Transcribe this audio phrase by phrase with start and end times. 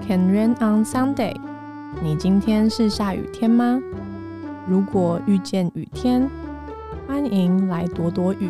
[0.00, 1.36] Can rain on Sunday？
[2.02, 3.80] 你今天是下雨天吗？
[4.66, 6.28] 如果遇见雨天，
[7.06, 8.48] 欢迎来躲躲雨。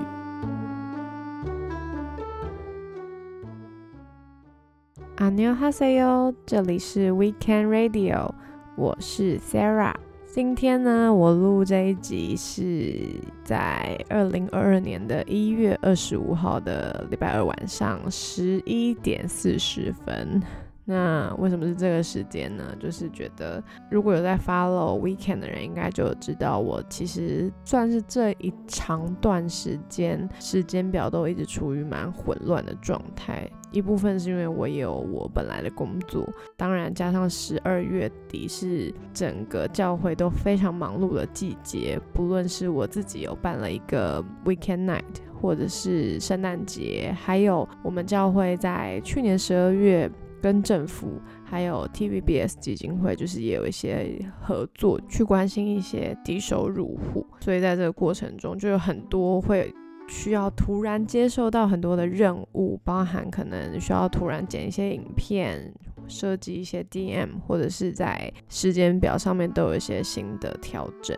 [5.16, 8.30] 阿牛哈塞哟，这里是 Weekend Radio，
[8.76, 9.94] 我是 Sarah。
[10.26, 20.42] 今天呢，我录这一集是在二零二二年的一月二十五号的礼拜二晚上十一点四十分。
[20.84, 22.64] 那为什么是这个时间呢？
[22.80, 33.48] 就是觉得如果有在 follow weekend 的人，应该就知道我其实算是这一长段时间时间表都一直处于蛮混乱的状态。
[33.70, 45.04] 一部分是因为我有我本来的工作，当然加上十二月底是整个教会都非常忙碌的季节，不论是我自己有办了一个 weekend night，
[45.40, 50.10] 或者是圣诞节，还有我们教会在去年十二月。
[50.42, 57.24] 跟政府还有 TVBS 基金会，就是也有一些合作，去关心一些低收入户。
[57.40, 59.72] 所以在这个过程中，就有很多会
[60.08, 65.72] 需要突然接受到很多的任务，包含可能需要突然剪一些影片，
[66.08, 71.16] 设计一些 DM，或者是在时间表上面都有一些新的调整。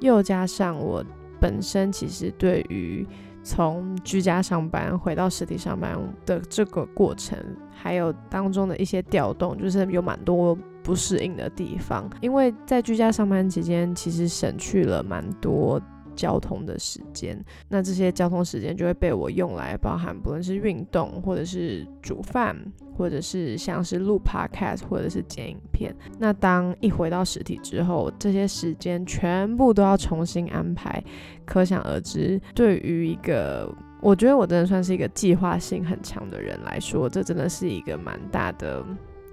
[0.00, 1.04] 又加上我
[1.40, 3.06] 本身其实对于
[3.42, 7.38] 从居家上班回到实体上班的这个过程，
[7.72, 12.08] 还有当中的一些调动，就是有蛮多不适应的地方。
[12.20, 15.80] 因为在居家上班期间，其实省去了蛮多。
[16.20, 22.54] 交通的时间，那这些交通时间就会被我用来包含，不论是运动，或者是煮饭，
[22.94, 25.96] 或者是像是录 podcast，或者是剪影片。
[26.18, 31.02] 那当一回到实体之后，这些时间全部都要重新安排，
[31.46, 38.84] 可想而知，对于一个我觉得我真的算是一个计划性很强的人来说，这真的是一个蛮大的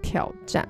[0.02, 0.66] 挑战。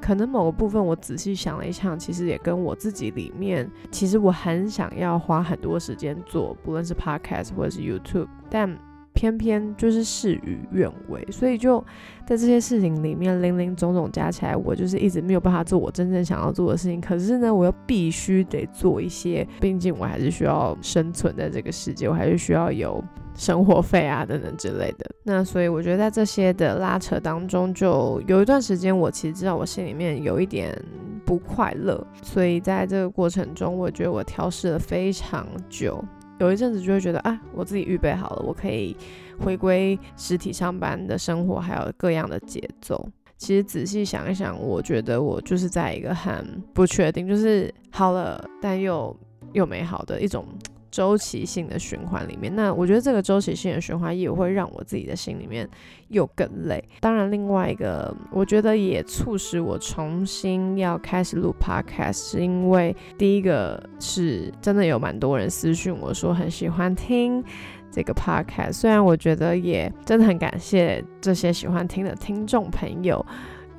[0.00, 8.76] 可能某个部分我仔细想了一下，其实也跟我自己里面，其实我很想要花很多时间做，不论是 podcast 或者是 YouTube，但
[9.12, 11.84] 偏偏就是事与愿违，所以就
[12.24, 17.00] 在这些事情里面，零零总总加起来，我就是一直没有办法做我真正想要做的事情。
[17.00, 23.02] 可是呢，我又必须得做一些，毕竟我还是需要生存在这个世界，我还是需要有。
[23.40, 25.10] 生活费啊，等等之类的。
[25.22, 30.78] 那所以我觉得在这些的拉扯当中，就有一段时间，我其实知道我心里面有一点
[31.24, 32.06] 不快乐。
[32.22, 36.04] 所以在这个过程中，我觉得我调试了非常久。
[36.38, 38.94] 有一阵子就会觉得啊，我自己预备好了，我可以
[39.38, 43.08] 回归实体上班的生活，还有各样的节奏。
[43.38, 49.16] 其实仔细想一想，我觉得我就是在一个很不确定，就是好了，但又
[49.54, 50.44] 又美好的一种。
[50.90, 55.68] 周期性的循环里面，那我觉得这个周期性的循环也会让我自己的心里面
[56.08, 56.82] 又更累。
[57.00, 67.42] 当然，另外一个我觉得也促使我重新要开始录 podcast，是因为第一个是真的有蛮多人私讯我说很喜欢听
[67.90, 73.24] 这个 podcast，虽然我觉得也真的很感谢这些喜欢听的听众朋友，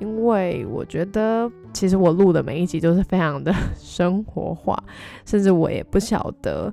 [0.02, 4.76] 因为我觉得其实我录的每一集都是非常的 生活化，
[5.24, 6.72] 甚至我也不晓得。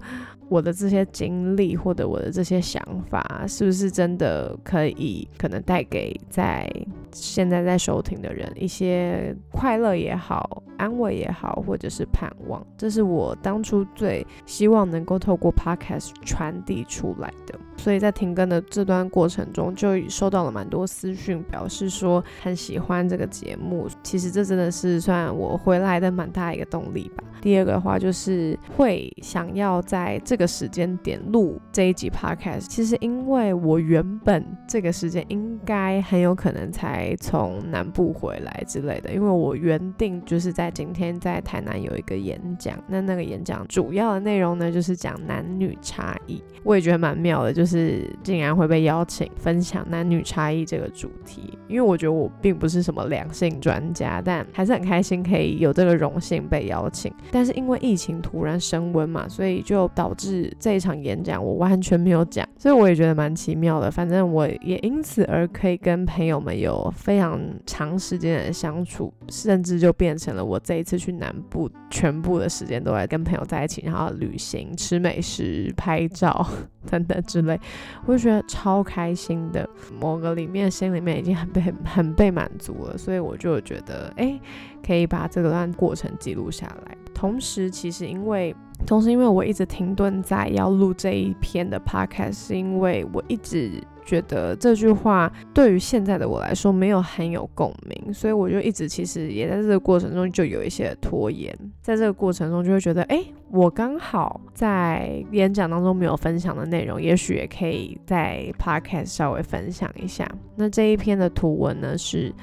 [0.50, 6.68] 我的这些经历或者我的这些想法，是不是真的可以可能带给在
[7.12, 12.66] 现在在收听的人一些快乐也好、安慰也好，或者是盼望？
[12.76, 17.54] 这是我当初最希望能够透过 podcast 传递出来的。
[17.82, 23.88] 所以在停更的这段过程中，就收到了蛮多私讯，表示说很喜欢这个节目。
[24.04, 27.24] 其实这真的是算我回来的蛮大一个动力吧。
[27.42, 32.68] 第二个的话就是会想要在这个时间点录这一集 podcast。
[32.68, 46.44] 其实因为我原本这个时间应该很有可能才从南部回来之类的，因为我原定就是在今天在台南有一个演讲，那那个演讲主要的内容呢就是讲男女差异。
[46.64, 48.08] 我也觉得蛮妙的，就是。
[48.22, 57.12] 竟然会被邀请分享男女差异这个主题，因为我觉得我并不是什么两性专家，但还是很开心可以有这个荣幸被邀请。
[57.32, 63.90] 但是因为疫情突然升温嘛，所以就导致这一场演讲我完全没有讲，所以我也觉得蛮奇妙的。
[63.92, 76.46] 反正我也因此而可以跟朋友们有非常长时间的相处，甚至就变成了我这一次去南部全部的时间都在跟朋友在一起，然后旅行、吃美食、拍照
[76.90, 77.60] 等等之类。
[78.06, 79.68] 我就觉得超开心的，
[80.00, 84.40] 某个里面心里面已经很被 很被满足了，所以我就觉得，哎，
[84.86, 86.98] 可以把这段过程记录下来。
[87.20, 88.56] 同时，其实因为，
[88.86, 93.84] 同时因为我一直停顿在要录这一篇的 podcast，是因为我一直。
[94.06, 110.28] 觉得这句话对于现在的我来说没有很有共鸣，所以我就一直其实也在这个过程中就有一些拖延，在这个过程中就会觉得，哎，我刚好在演讲当中没有分享的内容，也许也可以在 podcast 稍微分享一下。
[110.56, 112.34] 那这一篇的图文呢是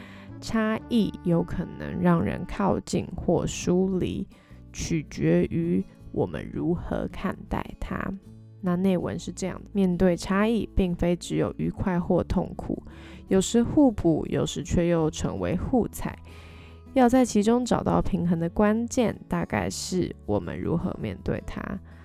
[0.40, 4.24] 差异有可能让人靠近或疏离，
[4.76, 5.82] 取决于
[6.12, 8.12] 我们如何看待它。
[8.60, 12.82] 那内文是这样：面对差异，并非只有愉快或痛苦，
[13.28, 16.18] 有时互补，有时却又成为互踩。
[16.92, 21.62] 要在其中找到平衡的关键，大概是我们如何面对它，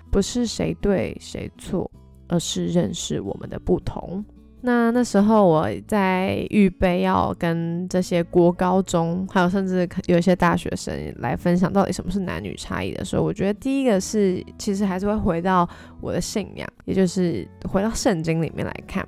[0.10, 1.90] 不是谁对谁错，
[2.30, 4.24] 而是认识我们的不同。
[4.64, 15.68] 那那时候我在预备要跟这些国高中，还有甚至有一些大学生来分享到底什么是男女差异的时候，我觉得第一个是其实还是会回到
[16.00, 19.04] 我的信仰，也就是回到圣经里面来看。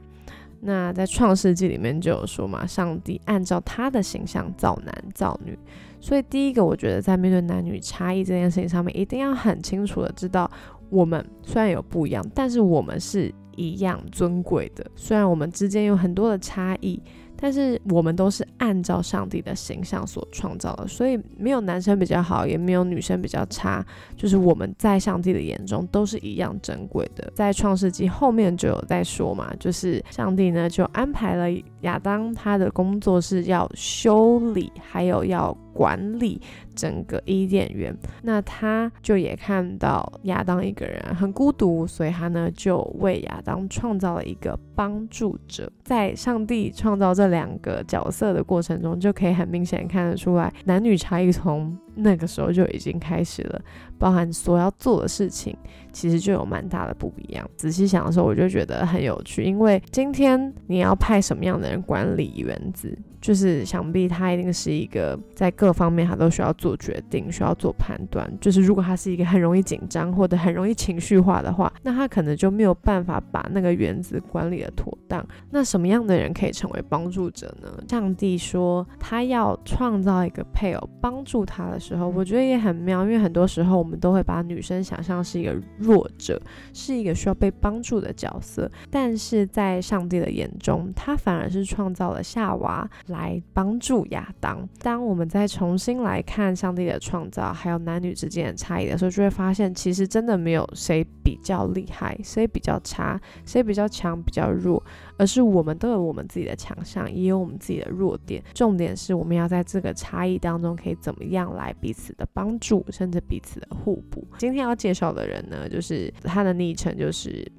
[0.59, 5.56] 那在创世纪里面就有说嘛，上帝按照他的形象造男造女，
[5.99, 10.49] 所以第一个我觉得在面对男女差异这件事情上面，一定要很清楚的知道，
[10.89, 13.31] 我们虽然有不一样，但是我们是。
[13.55, 17.01] 一样尊贵的，虽然我们之间有很多的差异，
[17.35, 23.85] 但是我们都是按照上帝的形象所创造的，所以没有男生比较好，也没有女生比较差，
[24.15, 27.31] 就是我们在上帝的眼中都是一样珍贵的。
[27.35, 31.47] 在创世纪后面就有在说嘛，就是上帝呢就安排了
[31.81, 36.39] 亚当，他的工作是要修理，还有要管理。
[36.75, 45.71] 整个伊甸园，那他就也看到亚当一个人很孤独，所以他呢就为亚当创造了一个帮助者。
[45.83, 53.62] 在上帝创造这两个角色的过程中，就可以很明显看得出来，男女差异从那个时候就已经开始了，
[53.98, 55.56] 包含所要做的事情，
[55.92, 57.50] 其实就有蛮大的不一样。
[57.56, 62.98] 仔细想的时候，我就觉得很有趣，因为今天你要派什么样的人管理园子？
[63.22, 68.30] 就是想必他一定是一个在各方面他都需要做决定、需要做判断。
[68.42, 75.25] 就是如果他是一个很容易紧张或者很容易情绪化的话，那他可能就没有办法把那个园子管理的妥当。
[75.50, 77.69] 那什么样的人可以成为帮助者呢？
[77.88, 86.41] 上帝说他要创造一个配偶帮助他的时候，我觉得也很妙，因为很多时候我们都会把女生想象是一个弱者，
[86.74, 88.69] 是一个需要被帮助的角色。
[88.89, 92.89] 但是在上帝的眼中，他反而是创造了夏娃。
[93.07, 94.68] 来帮助亚当。
[94.80, 104.81] 当我们再重新来看上帝的创造，还有男女之间的差异的时候，就会发现，其实真的没有谁比较厉害，谁比较差，谁比较强，比较弱，
[105.18, 108.44] 而是我们都有我们自己的强项，也有我们自己的弱点。
[108.54, 114.25] 重点是我们要在这个差异当中，可以怎么样来彼此的帮助，甚至彼此的互补。
[114.38, 117.50] 今天要介绍的人呢，就是他的昵称就是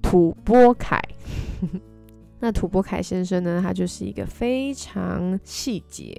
[0.00, 1.00] 土波凯。
[2.44, 3.60] 那土波凯先生呢？
[3.62, 6.12] 他就是一个非常细节，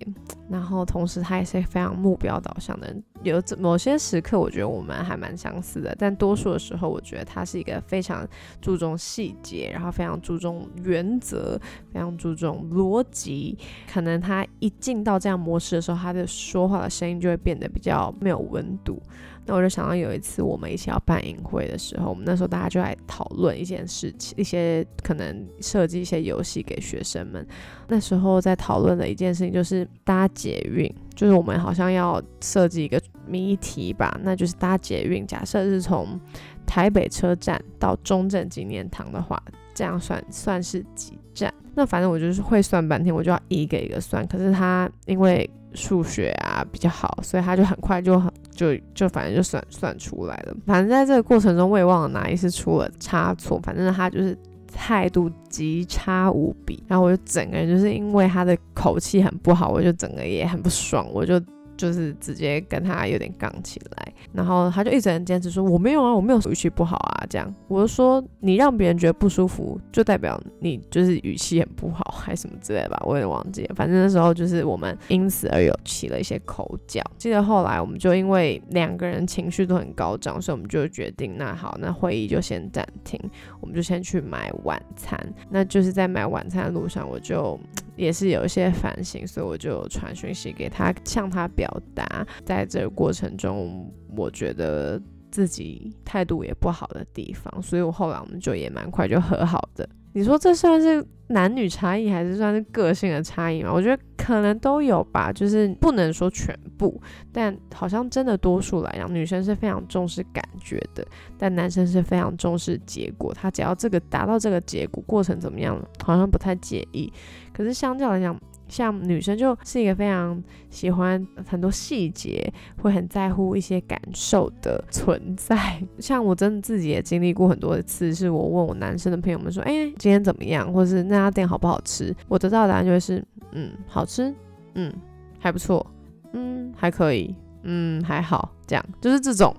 [0.54, 3.04] 然后同时他也是非常目标导向的人。
[3.24, 8.28] 有某些时刻，我觉得我们还蛮相似的，但多数的时候，我觉得他是一个非常
[8.62, 11.60] 注重细节，然后非常注重原则，
[11.92, 13.58] 非常注重逻辑。
[13.92, 19.02] 可能他一进到这样模式的时候，他的说话的声音就会变得比较没有温度。
[19.46, 27.46] 那我就想到有一次我们一起要办影会的时候，我们那时候大家就来讨论一件事情，一些可能设计一些游戏给学生们。
[27.88, 35.26] 那时候在讨论的一件事情就是搭捷运，就是我们好像要设计一个谜题吧，那就是搭捷运。
[35.26, 36.20] 假设是从
[36.66, 39.42] 台北车站到中正纪念堂的话，
[39.74, 41.54] 这样算算是几站？
[41.76, 44.28] 那反正我就是会算半天，我就要一个一个算。
[44.28, 50.56] 可是他因为数学啊比较好，所以他就很快就很就就反正就算算出来了。
[50.66, 53.60] 反正在这个过程中，我也忘了哪一次出了差错。
[53.64, 54.38] 反正他就是
[54.74, 61.42] 态度极差无比，然后我就整个人就是因为他的口气很不好，我就整个也很不爽，我就。
[61.76, 73.76] 就是直接跟他有点杠起来，然后他就一直很坚持说我没有啊，我没有语气不好啊，这样我就说你让别人觉得不舒服，就代表你就是语气很不好，还是什么之类的吧，我有点忘记了。
[73.76, 77.02] 反正那时候就是我们因此而有起了一些口角。
[77.18, 83.20] 记得后来我们就因为两个人情绪都很高涨，所以我们就决定那好，那会议就先暂停，
[83.60, 85.20] 我们就先去买晚餐。
[85.50, 87.60] 那就是在买晚餐的路上，我就。
[87.96, 99.88] 也是有一些反省，所以我就传讯息给他，向他表达，在这个过程中，我觉得自己态度也不好的地方，所以我后来我们就也蛮快就和好的。
[100.14, 103.72] 你说这算是男女差异，还是算是个性的差异吗？
[103.74, 107.02] 我觉得可能都有吧，就是不能说全部，
[107.32, 111.06] 但好像真的多数来讲，女生是非常重视感觉的，
[111.38, 113.34] 但男生是非常重视结果。
[113.34, 117.12] 他只要这个达到这个结果，过程怎么样，好像不太介意。
[117.52, 118.40] 可是相较来讲，
[118.74, 122.52] 像女生就是一个非常喜欢很多细节，
[122.82, 125.80] 会很在乎一些感受的存在。
[126.00, 132.16] 像我真的自己也经历过很多次，是我问我男生的朋友们说：“哎，今天怎么样？”或是那家店好不好吃？
[132.28, 134.34] 我得到的答案就是：“嗯，好吃，
[134.74, 134.92] 嗯，
[135.38, 135.86] 还不错，
[136.32, 139.56] 嗯，还可以，嗯，还好。”这样就是这种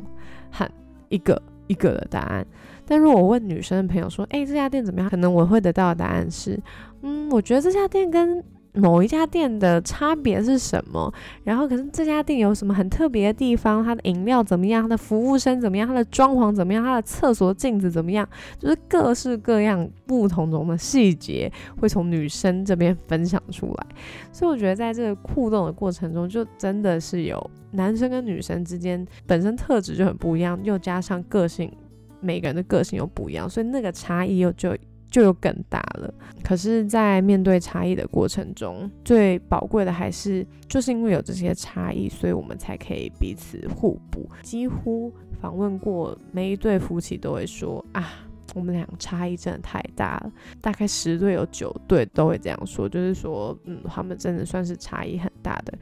[0.50, 0.68] 很
[1.09, 2.44] 一个一个的答案。
[2.85, 6.61] 但如果我问女生的朋友说：“哎，这家店怎么样？”可能我会得到的答案是
[7.02, 8.42] ：“嗯，我觉得这家店跟……”
[8.76, 11.12] 某一家店的差别是什么？
[11.45, 13.85] 然后可是这家店有什么很特别的地方？
[13.85, 14.83] 它的饮料怎么样？
[14.83, 15.87] 它的服务生怎么样？
[15.87, 16.83] 它的装潢怎么样？
[16.83, 18.28] 它的厕所镜子怎么样？
[18.59, 21.50] 就是各式各样不同种的细节
[21.81, 23.87] 会从女生这边分享出来。
[24.33, 31.71] 所以我觉得在这个互动的过程中，就真的是有男生跟女生之间本身特质就很不一样，又加上个性，
[32.21, 34.76] 每个人的个性又不一样，所以那个差异又就。
[35.14, 36.12] 就有更大了。
[36.42, 44.28] 可是，在面对差异的过程中，最宝贵的还是就是因为有这些差异，所以我们才可以彼此互补。
[44.42, 50.33] 几乎访问过每一对夫妻都会说啊，我们俩差异真的太大了。
[50.61, 55.73] 大概十对有九对都会这样说，就是说，嗯，他们真的算是差异很大的。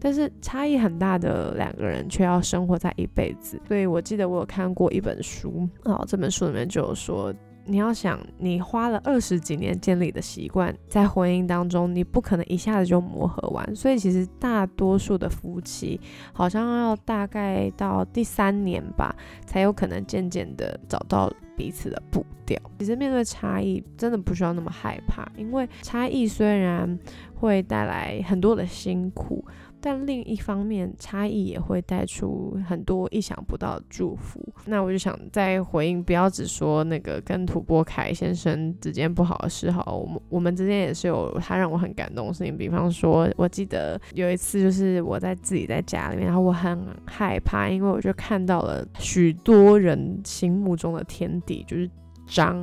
[0.00, 3.60] 但是差异很大的两个人却要生活在一辈子。
[3.68, 7.32] 所以我记得我有看过一本书哦，这本书里面就有说。
[7.70, 13.76] 你要想，你花了二十几年建立的习惯，在婚姻当中，你不可能一下子就磨合完。
[13.76, 16.00] 所以，其实大多数的夫妻，
[16.32, 19.14] 好像要大概到第三年吧，
[19.46, 22.58] 才有可能渐渐的找到彼此的步调。
[22.78, 26.98] 其实，面对差异，真的不需要那么害怕，因为差异虽然
[27.34, 29.44] 会带来很多的辛苦。
[29.82, 34.38] 但另一方面，差异也会带出很多意想不到的祝福。
[34.66, 42.58] 那我就想再回应，不要只说那个跟土拨凯先生之间不好的事哈，我们我们之间也是有他让我很感动的事情。
[42.58, 51.90] 比方说，我记得有一次就是我在自己在家里面，然后我很害怕，因为我就看到了许多人心目中的天就是。
[52.28, 52.54] 蟑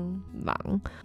[0.45, 0.55] 螂。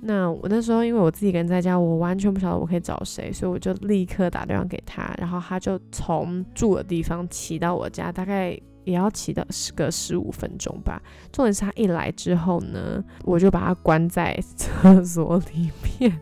[0.01, 8.51] 那我那时候因为我自己一个人在家，我完全不晓得我可以找谁，所以我就立刻打电话给他，然后他就从住的地方骑到我家，大概
[8.85, 11.03] 也要骑到十个十五分钟吧。
[11.33, 16.21] 重点是他一来之后呢，我就把他关在厕所里面。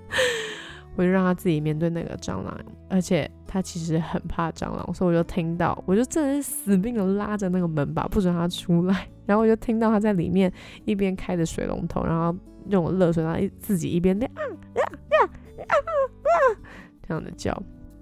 [0.96, 9.08] 我就让他自己面对那个蟑螂，而且他其实很怕蟑螂，所以我就听到，我就真的是死命的拉着那个门把，不准他出来。
[9.26, 10.52] 然后我就听到他在里面
[10.84, 12.36] 一边开着水龙头，然后
[12.68, 15.16] 用热水，然后自己一边啊啊啊
[15.58, 16.36] 啊啊
[17.06, 17.50] 这样的叫。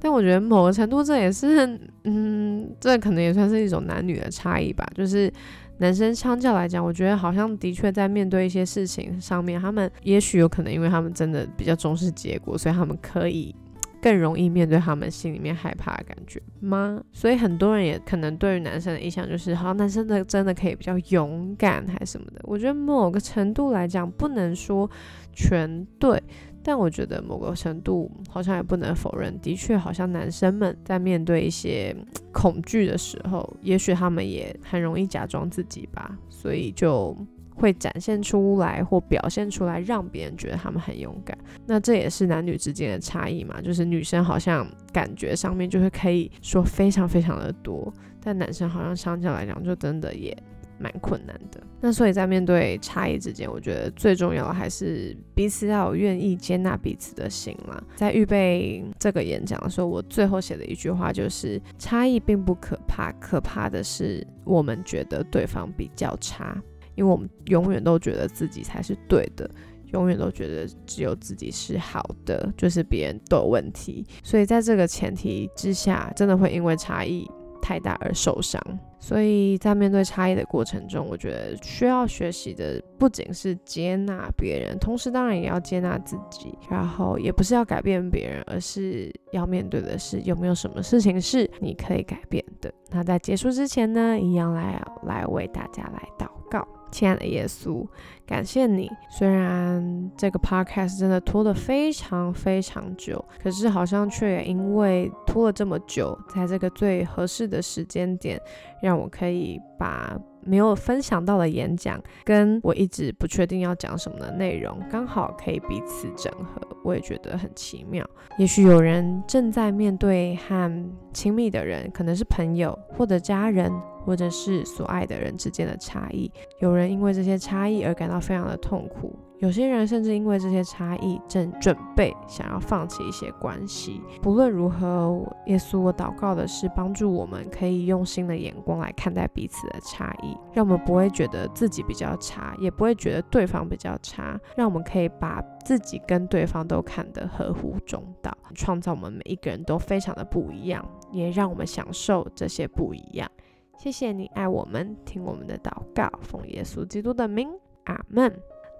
[0.00, 5.33] 但我觉得某个程度这也是，嗯，这可能也算是一种男女的差异吧，就是。
[5.81, 13.55] 男生相较来讲，我觉得好像的确在面对一些事情上面，他们也许有可能，因为他们真的比较重视结果，所以他们可以
[14.02, 17.00] 更容易面对他们心里面害怕的感觉吗？
[17.12, 22.40] 所以很多人也可能对于男生的印象就是，好像男生的真的可以比较勇敢还是什么的。
[22.43, 24.90] 我觉得某个程度来讲，不能说
[25.33, 26.21] 全对。
[26.62, 31.97] 但我觉得某个程度好像也不能否认，的确好像男生们在面对一些
[32.33, 37.17] 恐惧的时候，也许他们也很容易假装自己吧，所以就
[37.55, 41.37] 会展现出来或表现出来，让别人觉得他们很勇敢。
[41.67, 50.37] 那这也是男女之间的差异嘛，就是女生好像感觉上面就是可以说非常非常的多，但男生好像相较来讲就真的也。
[50.78, 57.82] 蛮困难的，那所以在面对差异之间，我觉得最重要的还是彼此要有愿意接纳彼此的心啦。
[57.97, 66.56] 在预备这个演讲的时候，我最后写的一句话就是：差异并不可怕，可怕的是我们觉得对方比较差，
[66.94, 69.50] 因为我们永远都觉得自己才是对的，
[69.92, 74.06] 永远都觉得只有自己是好的，就是别人都有问题。
[74.23, 77.28] 所以在这个前提之下，真的会因为差异。
[77.68, 78.58] 太大而受伤，
[78.98, 92.72] 所以在面对差异的过程中，我觉得需要学习的不仅是接纳别人，同时当然也要接纳自己，然后也不是要改变别人，而是要面对的是有没有什么事情是你可以改变的。
[92.88, 96.66] 那在结束之前呢，一样来来为大家来祷告。
[96.90, 97.87] 亲爱的耶稣，
[98.26, 98.90] 感谢你。
[99.11, 108.40] 虽然这个 podcast 真的拖得非常非常久，可是好像却也因为拖了这么久，在这个最合适的时间点，
[108.83, 110.18] 让我可以把。
[110.40, 118.09] 没有分享到的演讲，跟我一直不确定要讲什么的内容，刚好可以彼此整合，我也觉得很奇妙。
[118.38, 123.71] 也许有人正在面对和亲密的人，可能是朋友或者家人。
[124.09, 134.00] 或者是所爱的人之间的差异，有人因为这些差异而感到非常的痛苦，有些人甚至因为这些差异正准备想要放弃一些关系。
[134.23, 153.31] 不论如何，耶稣，我祷告的是帮助我们可以用新的眼光来看待彼此的差异，让我们不会觉得自己比较差，也不会觉得对方比较差，让我们可以把自己跟对方都看得合乎中道，创造我们每一个人都非常的不一样，也让我们享受这些不一样。
[153.78, 157.49] 谢谢你爱我们，听我们的祷告，奉耶稣基督的名，
[157.85, 158.30] 阿门。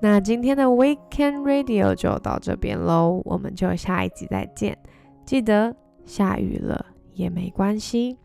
[0.03, 4.77] 那今天的 Weekend Radio 就到这边喽，我们就下一集再见。
[5.25, 5.75] 记得
[6.05, 8.19] 下雨了也没关系。